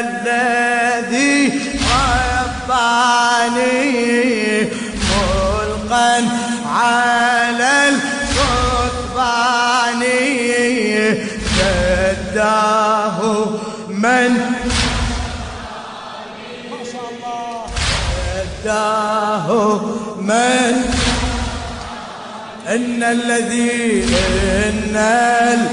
الذي 0.00 1.60
رباني 2.68 4.62
ملقا 5.10 6.28
على 6.66 7.88
الكثبان 7.88 10.02
جداه 11.58 13.18
من 13.88 14.30
ما 16.70 16.80
شاء 16.92 17.06
الله 17.10 17.64
جداه 18.64 19.80
من 20.20 20.74
إن 22.68 23.02
الذي 23.02 24.04
إن 24.68 24.96
ملقا 24.96 25.68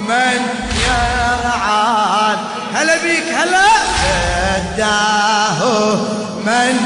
من 0.09 0.41
يرعان 0.87 2.39
هلا 2.75 2.97
بيك 3.03 3.25
هلا. 3.35 3.71
جداه 4.77 5.61
من 6.47 6.80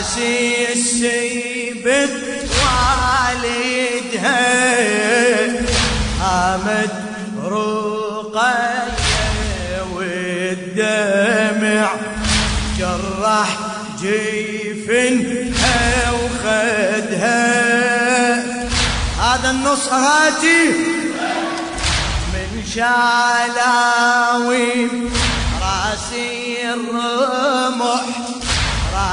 راسي 0.00 0.72
السيبت 0.72 2.16
والدها. 3.40 4.40
هامت 6.20 6.94
رقية 7.44 8.88
والدمع 9.94 11.88
جرح 12.78 13.50
جيفنها 14.00 15.80
وخدها. 16.12 17.40
هذا 19.20 19.50
النص 19.50 19.88
هاتي 19.88 20.74
شالاوي 22.74 24.68
رأسي 25.62 26.72
الرمح. 26.74 28.19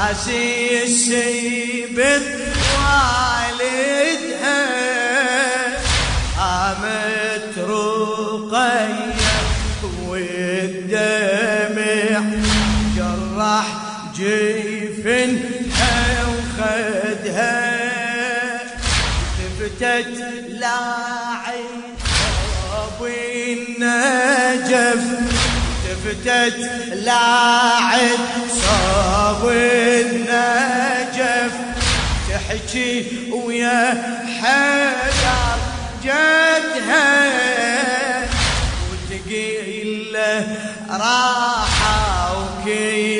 راسي 0.08 0.82
السيبت 0.82 2.22
والدها 3.58 4.66
قامت 6.38 7.58
رقية 7.58 9.14
والدمع 10.06 12.20
جرح 12.96 13.66
جيفنها 14.16 15.96
وخدها 16.28 17.58
ثبتت 19.38 20.12
لاعب 20.48 21.70
والنجف 23.00 25.04
تفتت 26.08 26.56
لاعد 26.92 28.18
صاب 28.48 29.48
النجف. 29.48 31.52
تحكي 32.28 33.06
ويا 33.32 33.94
حجر 34.40 35.58
جدها. 36.04 37.08
وتقيل 38.90 40.12
له 40.12 40.46
راحة 40.90 41.96
وكيلها 42.38 43.17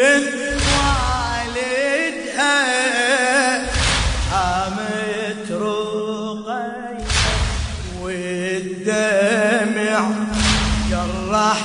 جرح 11.43 11.59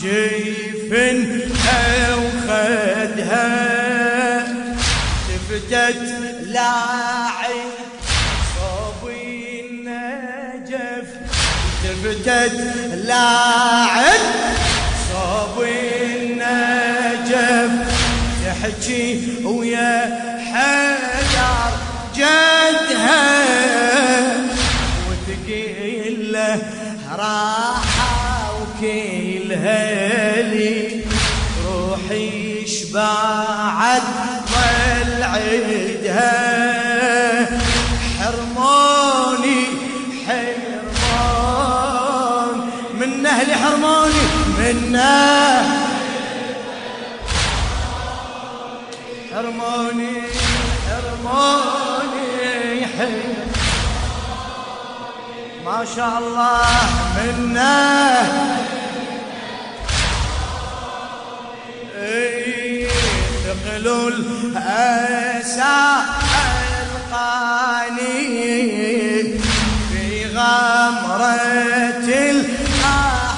جيفنها 0.00 1.84
وخدها 2.14 3.48
تفتت 5.28 6.00
لاعب 6.42 7.72
فتت 12.04 12.58
لاعب 12.94 14.20
صوب 15.12 15.56
النجف. 16.12 17.72
تحكي 18.44 19.06
ويا 19.44 19.94
حجر 20.52 21.72
جدها. 22.16 23.26
وتقيل 25.08 26.16
له 26.32 26.58
راحة 27.18 27.71
شبعت 33.02 34.02
والعين 34.52 35.22
عيدها 35.22 36.32
حرموني 38.20 39.60
حرمان 40.26 41.90
من 43.00 43.26
أهل 43.26 43.48
حرموني 43.54 44.24
من 44.58 44.96
حرموني 49.32 50.14
حرموني 50.88 52.26
حرموني. 52.86 53.32
ما 55.64 55.78
شاء 55.96 56.14
الله 56.18 56.66
منا 57.16 57.82
ثقلوا 63.82 64.10
الأسى 64.10 65.78
القاني 66.82 68.22
في 69.90 70.06
غمرة 70.34 72.06
الأحزان. 72.30 73.36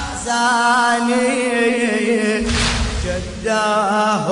جداه 3.05 4.27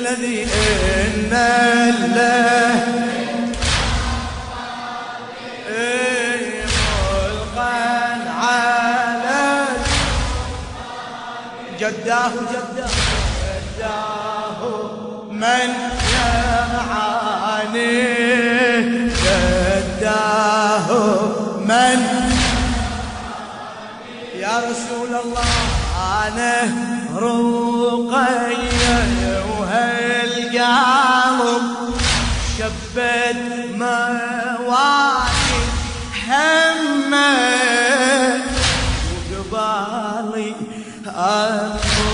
الذي 0.00 0.42
إن 0.44 1.32
الله 1.32 2.80
ملقا 6.80 7.78
على 8.40 9.64
جداه 11.80 12.32
جداه 12.52 12.90
جداه 13.76 14.60
من 15.30 15.70
يرعاني 16.16 17.92
جداه 19.24 20.88
من 21.58 22.00
يا 24.36 24.54
رسول 24.58 25.12
الله 25.24 25.54
أنا 26.26 26.54
رقية 27.16 28.69
وهالقلب 30.80 31.94
شبت 32.58 33.36
مواكب 33.74 35.30
همه 36.28 37.36
وقبالي 39.30 40.54
أنظر 41.06 42.09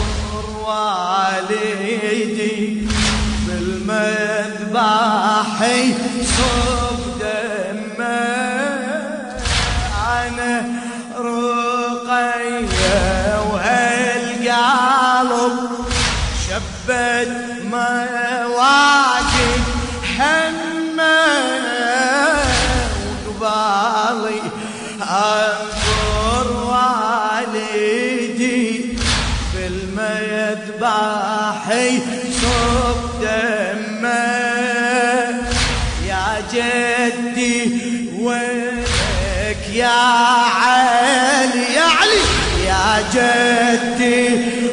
جدي 43.16 44.28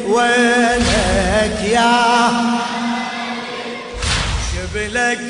وينك 0.08 1.58
يا 1.64 2.30
شبلك 4.52 5.20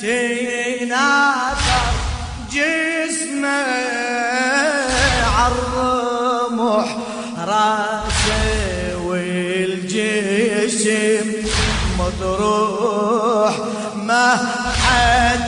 تناثر 0.00 1.92
جسمه 2.52 3.64
عالرمح 5.36 6.88
راسه 7.38 8.96
والجسم 9.04 10.48
مطروح 11.98 13.54
ما 13.96 14.26
حد 14.84 15.47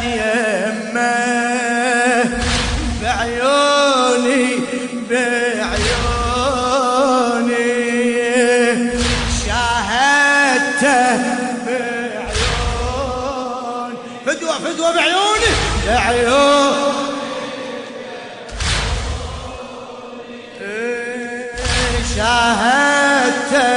بعيون 16.10 16.74
شاهدته 22.16 23.70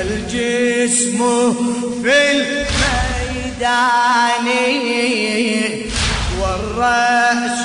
الجسم 0.00 1.20
في 2.02 2.18
الميدان 2.32 3.78
والرأس 6.40 7.64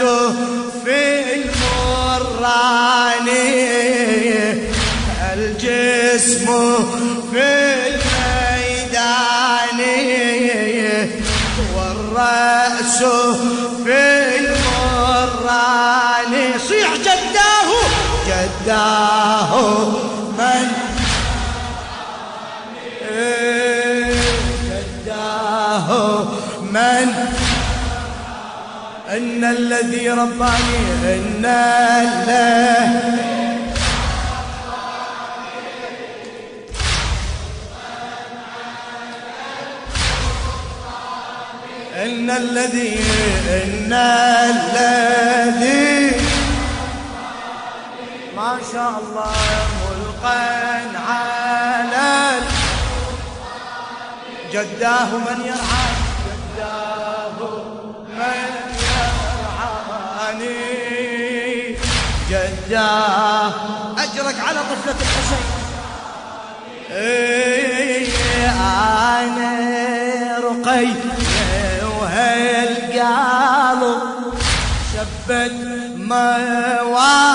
في 0.83 1.01
المرآن. 1.35 3.27
الجسم 5.33 6.47
في 7.31 7.72
والرأس 12.13 13.03
في 13.83 14.39
المران 14.39 16.33
صيح 16.67 16.95
جداه 16.95 17.69
جداه. 18.27 19.51
من؟ 20.37 20.67
جداه. 24.69 25.87
من؟ 26.61 27.07
إن 29.09 29.43
الذي 29.43 30.09
رباني 30.09 30.79
إن 31.05 31.45
الله 31.45 33.32
إن 42.23 42.29
الذي 42.29 42.99
إن 43.49 43.93
الذي 44.53 46.11
ما 48.35 48.59
شاء 48.71 48.89
الله 48.89 49.35
ملقا 49.83 50.41
على 51.09 52.39
جداه 54.53 55.09
من 55.17 55.39
يرعى 55.45 55.87
جداه 56.25 57.39
من 58.09 58.51
يرعاني 60.39 60.57
جداه 62.29 63.53
أجرك 63.97 64.37
على 64.47 64.59
طفلة 64.59 64.95
الحسين. 65.01 65.45
إيه 66.91 68.07
أنا 69.19 70.39
رقي 70.39 70.87
وهالقلب 73.03 74.01
شبت 74.93 75.51
مواقف 75.97 77.32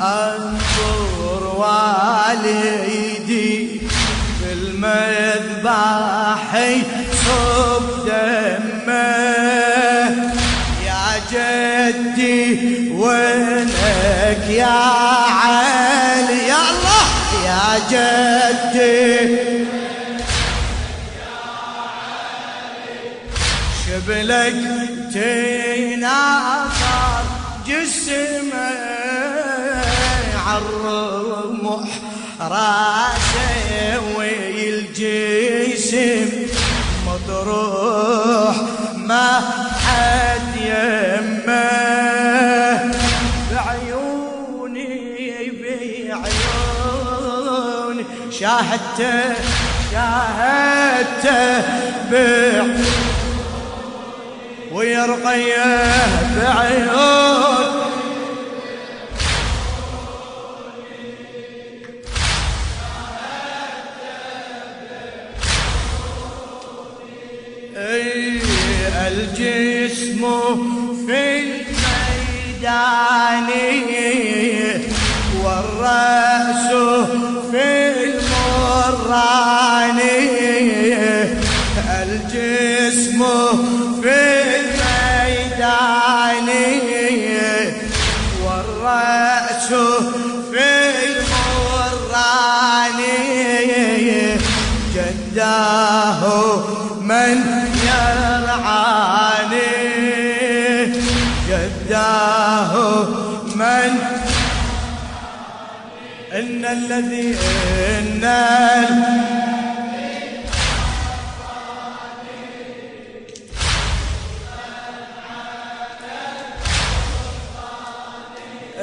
أنظر 0.00 1.42
والدي 1.56 3.58
في 4.40 4.52
المذبح 4.52 6.50
صب 7.26 8.06
دمه 8.06 9.08
يا 10.86 11.06
جدي 11.32 12.90
وينك 12.90 14.44
يا 14.48 14.66
علي؟ 14.66 16.48
يا 16.48 16.56
الله! 16.70 17.06
يا 17.46 17.66
جدي. 17.90 19.38
شبلك 23.86 24.54
تناثر 25.14 27.22
جسمه 27.66 28.77
عالرمح 30.58 31.88
راسه 32.40 34.00
والجسم 34.16 36.28
مطروح 37.06 38.56
ما 38.96 39.40
حد 39.86 40.56
يمه. 40.56 41.68
بعيوني 43.52 44.90
بعيوني 46.70 48.04
شاهدته 48.30 49.34
شاهدته 49.92 51.62
بعيوني 52.10 52.84
ويا 54.72 55.06
رقية 55.06 55.64
الجسم 69.40 70.20
في 71.06 71.38
الميدان 72.58 72.98
إن 106.98 108.24
الذي 108.24 108.28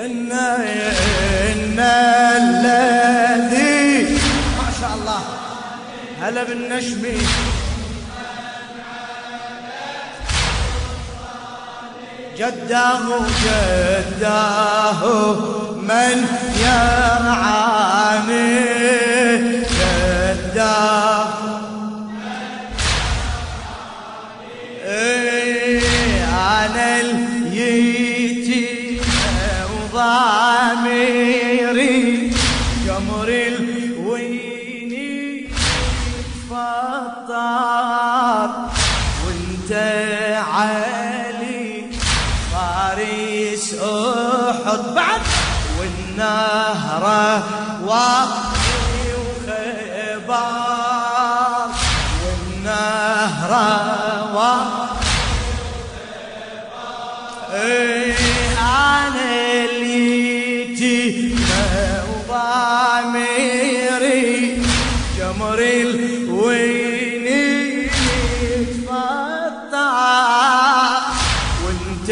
إن 0.05 0.31
إن 0.31 0.31
إن 1.51 1.79
الذي 2.39 4.13
ما 4.57 4.69
شاء 4.81 4.93
الله 4.95 5.21
هلا 6.21 6.43
بالنشم 6.43 7.01
جداه 12.37 13.25
جداه 13.43 15.01
من 15.81 16.17
يرعاني. 16.59 17.95
واقي 47.95 49.07
وخبار 50.27 51.69
والنهر 52.25 53.51
إيه 57.53 58.15
أنا 58.59 59.31
اللي 59.65 60.75
وضاميري 62.27 64.23
جمر 65.17 65.59
الويني 65.59 67.45
تفطع 68.75 69.95
وانت 71.65 72.09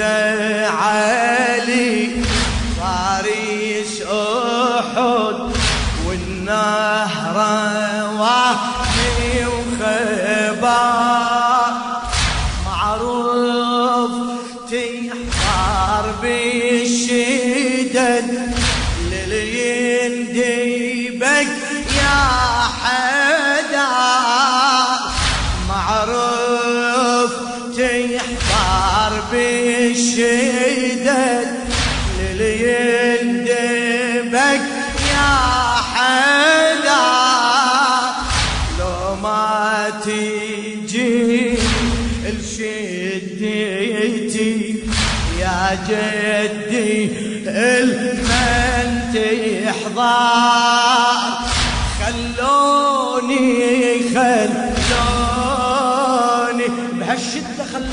بهالشدة 57.13 57.63
خلوني. 57.74 57.91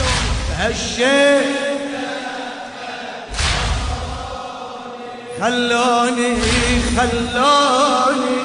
بهالشدة 0.50 1.44
خلوني 5.40 6.32
خلوني. 6.96 8.36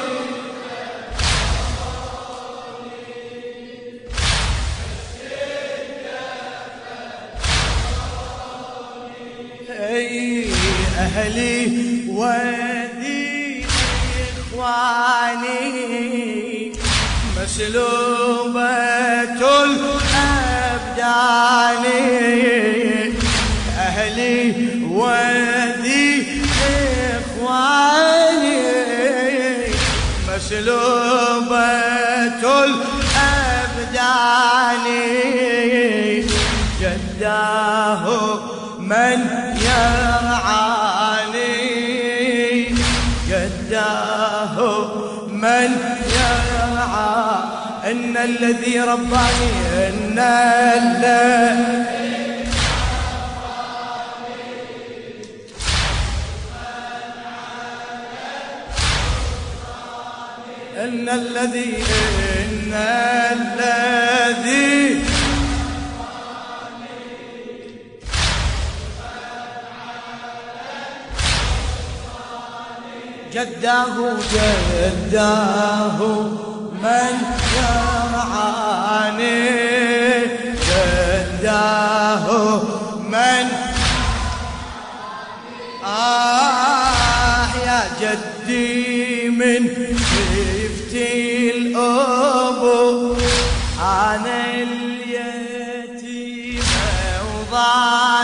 أي 9.69 10.49
أهلي 10.99 11.65
ودي 12.09 13.65
إخواني 14.53 15.65
مسلوبة 17.37 18.65
الابدان 23.77 24.45
وذي 24.91 26.41
إخواني. 27.15 28.61
مسلوبة 30.35 31.55
الأبدان 32.63 34.05
جداه 36.81 38.05
من 38.79 39.19
يرعاني. 39.61 40.75
جداه 43.29 44.57
من 45.29 45.94
إن 47.85 48.17
الذي 48.17 48.79
رباني 48.79 49.87
إن 49.87 50.19
الذي 50.19 51.85
إن 60.77 61.09
الذي 61.09 61.83
إن 62.45 62.73
الذي 63.31 65.03
جداه 73.33 74.17
جداه 74.33 75.99
من 76.83 77.44
يرعاني 77.55 79.45
جداه 80.67 82.25
من 83.09 83.47
آه 85.85 87.47
يا 87.65 87.81
جدي 88.01 89.29
من 89.29 89.61
شفتي 90.09 91.13
الأبو 91.57 93.15
أنا 93.81 94.39
اليتيم 94.53 95.83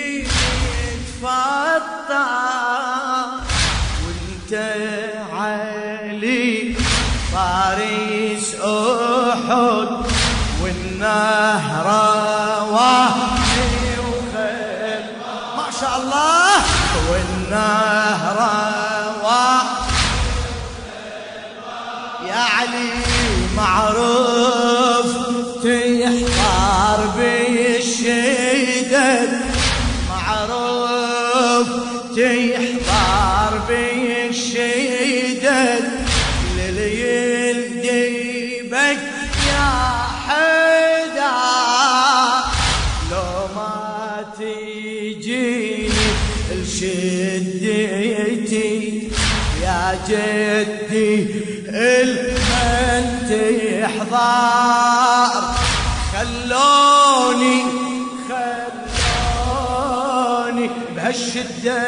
يتفطر. 1.20 2.20
معروف 23.70 24.29
تحضر 54.10 55.54
خلوني 56.12 57.58
خلوني 59.38 60.66
بهالشدة 60.96 61.82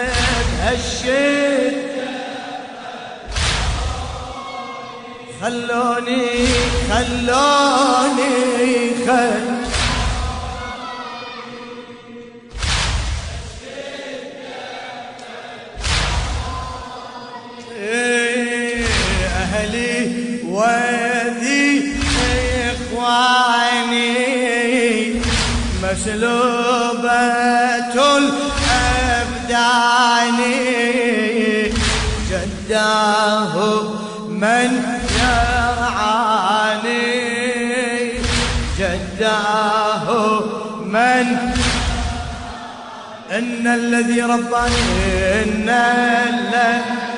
بهالشدة. 0.58 1.92
خلوني 5.40 6.26
خلوني 6.90 8.34
خل 9.06 9.71
مسلوبة 25.92 27.08
الأبدان 28.18 29.58
جداه 32.30 33.54
من 34.28 34.70
يرعاني 35.20 36.62
جداه 38.78 40.06
من 40.86 41.26
إن 43.32 43.66
الذي 43.66 44.22
رباني 44.22 45.42
إن 45.42 45.68
الذي 45.68 47.11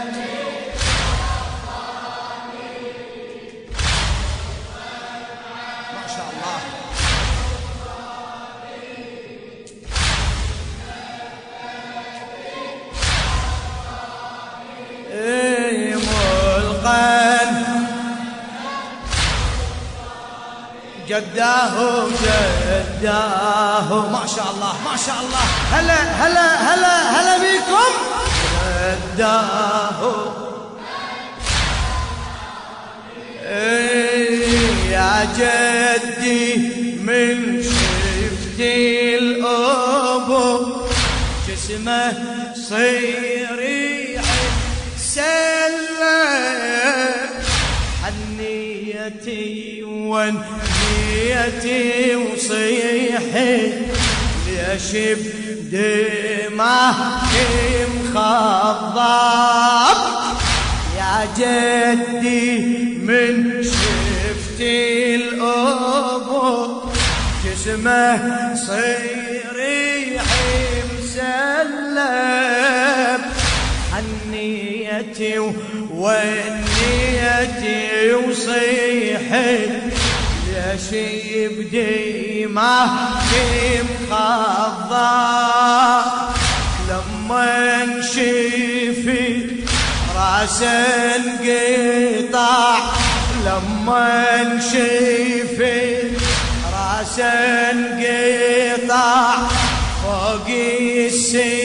جداه 21.14 22.08
جداه 22.10 23.88
ما 24.12 24.26
شاء 24.36 24.46
الله 24.54 24.74
ما 24.90 24.96
شاء 25.06 25.14
الله. 25.24 25.44
هلا 25.72 25.94
هلا 25.94 26.74
هلا 26.74 26.94
هلا 27.20 27.38
بيكم 27.38 27.92
جداه 29.14 30.00
إيه 33.42 34.90
يا 34.90 35.12
جدي 35.38 36.44
من 37.02 37.62
شفتي 37.62 39.18
الأبو. 39.18 40.76
جسمه 41.48 42.12
صيري 42.68 44.20
سلم 44.98 46.04
حنيتي 48.02 49.82
ونيتي 50.84 52.16
وصيحي 52.16 53.72
ليش 54.46 54.90
بدمعي 55.72 57.06
مخضب؟ 58.14 59.98
يا 60.98 61.16
جدي 61.38 62.58
من 63.02 63.34
شفتي 63.62 65.14
الأبو 65.14 66.80
جسمه 67.44 68.54
صيري 68.54 70.20
مسلم 71.02 73.20
حنيتي 73.92 75.34
ونيتي 75.90 77.82
وصيحي 78.14 79.58
ليش 80.94 81.24
يبدي 81.34 82.46
ما 82.46 82.86
مخضر 84.10 84.94
لما 86.88 87.84
نشفي 87.84 89.46
رأس 90.16 90.62
انقطع 91.32 92.14
لما 93.44 94.42
نشفي 94.42 95.96
رأس 96.72 97.18
انقطع 97.20 98.54
فوق 100.02 100.48
السنان 100.48 101.63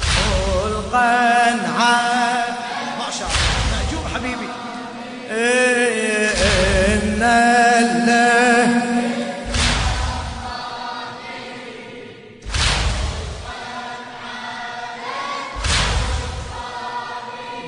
خلقا 0.00 1.54
ما 2.98 3.10
شاء 3.18 3.28
الله. 3.28 3.58
مأجور 3.72 4.04
حبيبي. 4.14 4.48
إن 5.30 7.22
الله. 7.22 8.28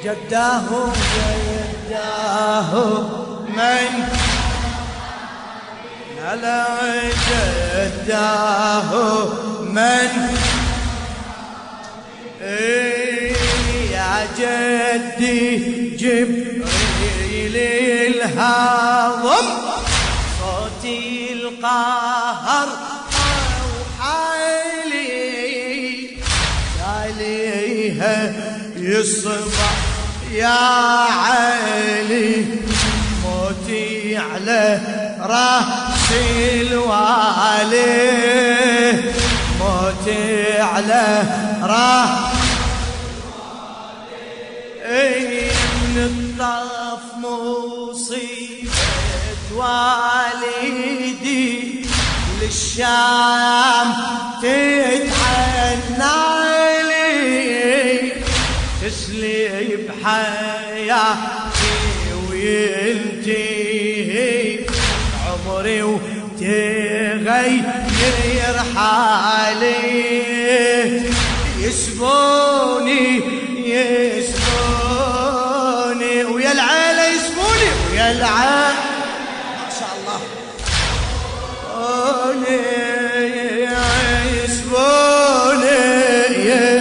جداه 0.04 0.68
جداه 1.90 2.72
من 3.48 4.19
هلا 6.31 6.66
جداه 7.29 8.90
من 9.62 10.11
يا 13.90 14.27
جدي 14.38 15.47
جبريل 15.97 17.57
الهضم 18.07 19.47
صوتي 20.40 21.33
القهر 21.33 22.69
أوحالي 24.01 25.11
عليها 26.87 28.16
يصبح 28.77 29.75
يا 30.33 30.59
علي. 31.09 32.69
على 34.16 34.81
رأس 35.20 36.12
الوالي. 36.61 37.81
موتي 39.61 40.61
على 40.61 41.23
رأس 41.62 42.20
من 44.85 45.96
الطف 45.96 47.05
مصيبة 47.18 48.70
والدي. 49.55 51.51
للشام 52.40 53.88
تتعنى 54.42 56.20
تسلي 58.83 59.77
بحياتي 59.88 61.31
وينتهي 62.31 62.80
حالي. 68.81 70.01
يسبوني 71.59 73.23
يسبوني. 73.57 74.64
ويا 76.25 76.53
العيلة 76.53 77.05
يسبوني 77.07 77.71
ويا 77.93 78.12
العيلة. 78.12 78.75
ما 79.59 79.71
شاء 79.81 79.93
الله. 80.01 80.21
يسبوني 84.47 85.01
ويا 86.47 86.81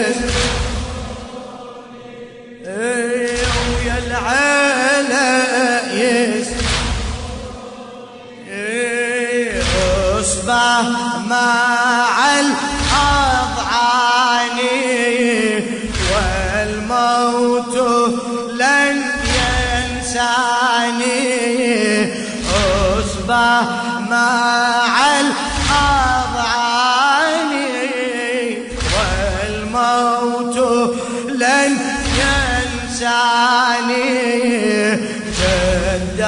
أصبح 10.20 11.09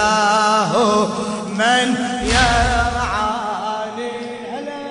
جداه 0.02 1.08
من 1.48 1.96
يرعاني. 2.34 4.12
هلا 4.52 4.84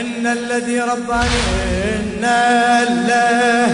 إن 0.00 0.26
الذي 0.26 0.80
رباني 0.80 1.42
إن 1.96 2.24
الله. 2.24 3.66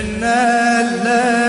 إن 0.00 0.24
الله. 0.24 1.45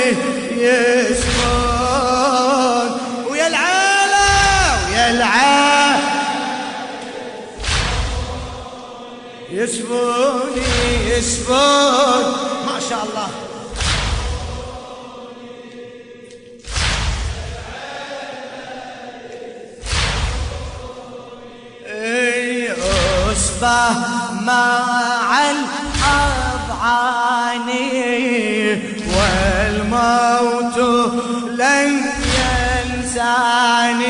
يسبوني 9.68 10.64
يسبون 11.10 12.24
ما 12.66 12.80
شاء 12.88 13.02
الله. 13.04 13.28
أصبح 23.32 23.96
مع 24.42 25.50
الأضعاني 25.50 26.88
والموت 29.16 30.78
لن 31.50 31.90
ينساني. 32.94 34.08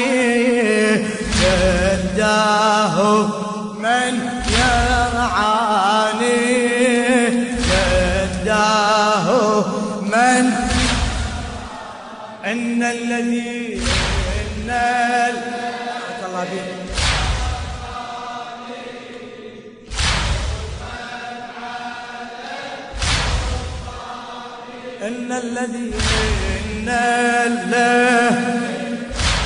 الذي 25.59 25.93
إن 26.71 26.89
الله 27.47 28.31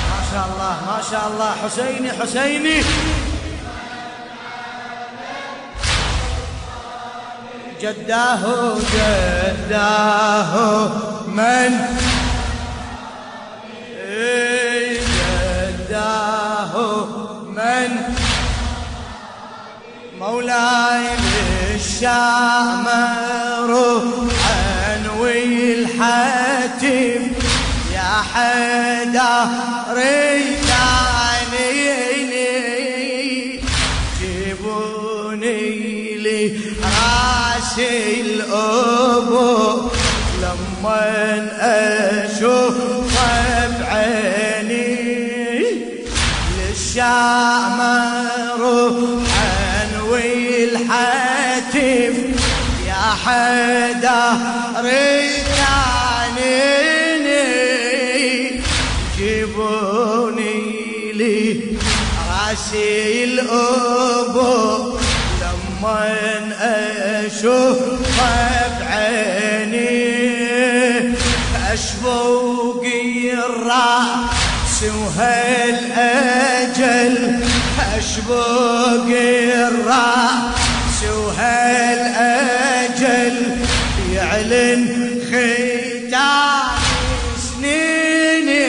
ما 0.09 0.19
شاء 0.31 0.45
الله 0.53 0.75
ما 0.85 0.99
شاء 1.11 1.25
الله. 1.27 1.51
حسيني 1.63 2.11
حسيني. 2.11 2.83
جداه 7.81 8.43
جداه. 8.93 10.53
من؟ 11.27 11.73
جداه. 15.79 16.73
من؟ 17.47 17.91
مولاي 20.19 21.05
الشام 21.75 22.87
روح 23.69 24.32
حدا 28.53 29.49
ريتاني 29.89 31.69
جيبوني 34.19 36.17
لي 36.17 36.41
راسي 36.83 38.21
الابو 38.21 39.81
لما 40.41 41.47
أشوف 41.59 42.75
بعيني 43.81 44.93
للشام 46.57 47.79
روحا 48.59 49.87
والحاتم 50.09 52.13
يا 52.87 53.05
حدا 53.25 54.23
لما 65.93 67.25
أشوف 67.25 67.77
بعيني 68.79 69.93
اشبوقي 71.73 73.33
الرأس 73.33 74.77
وهالاجل 74.99 76.33
اشبوقي 77.97 79.53
الرأس 79.67 80.99
وهالاجل 81.17 82.55
يعلن 84.13 84.81
ختام 85.27 86.67
سنيني 87.37 88.67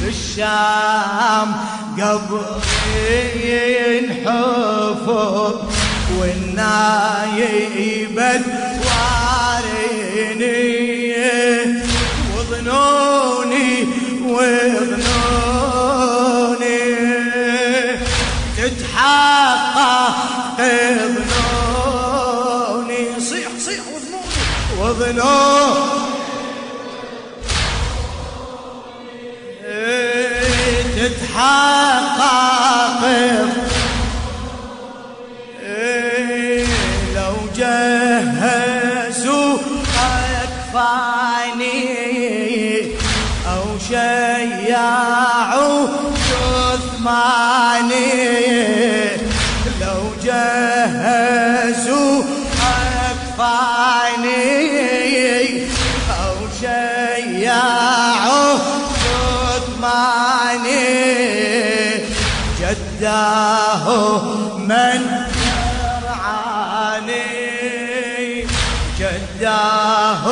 بالشام 0.00 1.48
قبري 1.98 2.72
ينحفر 5.02 5.68
والنايبة 6.18 7.60
واريني 9.64 10.52
وظنوني 12.36 13.86
وظنوني 14.26 15.02
تتحقق 18.56 20.16
ظنوني 21.16 23.02
صيح 23.20 23.48
صيح 23.58 23.82
وظنوني 23.94 24.42
وظنوني 24.80 25.92
تتحقق 30.96 32.62
لو 49.80 50.02
جهزوا 50.24 52.16
أكفاني 53.10 54.42
أو 56.24 56.34
شيعوا 56.60 58.52
جثماني 59.82 60.82
جداه 62.60 63.86
من 64.58 65.00
يرعاني. 67.02 67.42
جداه 68.98 70.24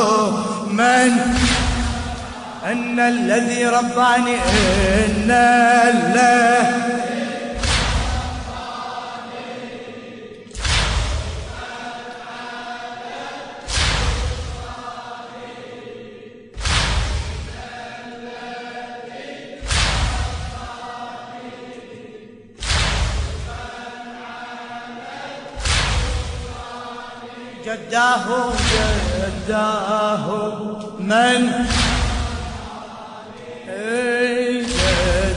من 0.70 1.12
أن 2.66 3.00
الذي 3.00 3.66
رباني 3.66 4.34
إن 4.34 5.30
الله 5.30 7.09
جداه 27.90 28.52
جداه 29.18 30.26
من؟ 31.00 31.52
إيه، 33.68 34.66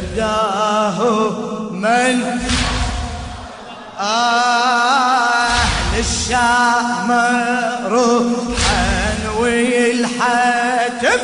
جداه 0.03 0.99
من؟ 1.71 2.39
أهل 3.99 5.99
الشام 5.99 7.11
روحا 7.85 9.17
والحتف 9.39 11.21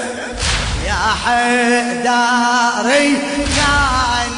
يا 0.88 1.04
حيداري 1.26 3.16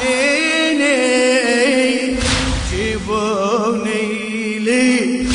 كانيني 0.02 2.18
جيبوني 2.70 4.58
لي 4.58 5.26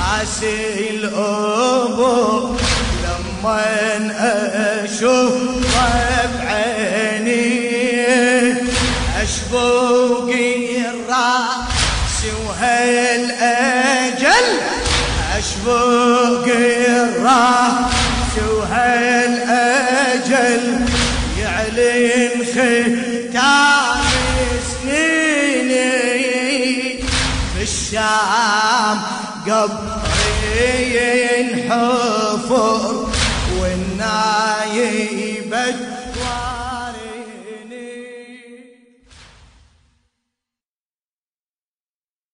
راسي 0.00 0.75
الأبو 1.16 2.56
لما 3.04 3.64
اشوفه 4.84 6.28
بعيني 6.38 7.46
اشبوق 9.22 10.30
الراس 10.88 12.18
وهالاجل 12.46 14.46
اشبوق 15.38 16.46
الراس 16.88 18.34
وهالاجل 18.52 20.62
يعلن 21.40 22.34
ختام 22.52 24.00
سنيني. 24.82 25.96
في 27.56 27.62
الشام 27.62 28.98
قبري 31.70 32.95